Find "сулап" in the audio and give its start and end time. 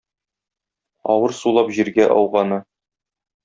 1.41-1.71